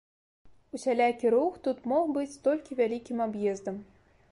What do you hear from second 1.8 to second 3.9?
мог быць толькі вялікім аб'ездам.